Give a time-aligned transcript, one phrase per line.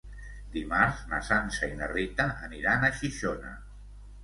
[0.53, 3.57] Dimarts na Sança i na Rita aniran a Xixona.